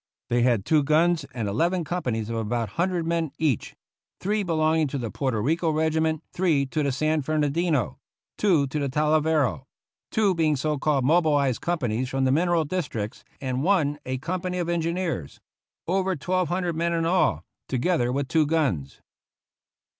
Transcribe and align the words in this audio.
They 0.29 0.41
had 0.41 0.65
two 0.65 0.81
guns, 0.81 1.25
and 1.31 1.47
eleven 1.47 1.83
companies 1.83 2.27
of 2.31 2.35
about 2.37 2.69
a 2.69 2.71
hun 2.71 2.89
dred 2.89 3.05
men 3.05 3.29
each: 3.37 3.75
three 4.19 4.41
belonging 4.41 4.87
to 4.87 4.97
the 4.97 5.11
Porto 5.11 5.37
Rico 5.39 5.69
regiment, 5.69 6.23
three 6.33 6.65
to 6.65 6.81
the 6.81 6.91
San 6.91 7.21
Fernandino, 7.21 7.97
two 8.35 8.65
to 8.65 8.79
the 8.79 8.89
Talavero, 8.89 9.65
two 10.09 10.33
being 10.33 10.55
so 10.55 10.79
called 10.79 11.05
mobilized 11.05 11.61
companies 11.61 12.09
from 12.09 12.23
the 12.25 12.31
mineral 12.31 12.65
districts, 12.65 13.23
and 13.39 13.61
one 13.61 13.99
a 14.03 14.17
company 14.17 14.57
of 14.57 14.69
engineers; 14.69 15.39
over 15.87 16.15
twelve 16.15 16.49
hundred 16.49 16.75
men 16.75 16.93
in 16.93 17.05
all, 17.05 17.43
together 17.67 18.11
with 18.11 18.27
two 18.27 18.47
guns. 18.47 19.01